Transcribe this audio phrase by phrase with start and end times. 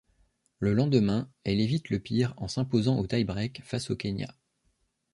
[0.57, 4.33] Le lendemain, elle évite le pire en s'imposant au tie-break face au Kenya.